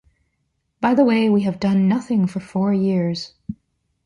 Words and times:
By 0.79 0.95
the 0.95 1.05
way 1.05 1.29
we 1.29 1.43
have 1.43 1.59
done 1.59 1.87
nothing 1.87 2.25
for 2.25 2.39
four 2.39 2.73
years. 2.73 3.35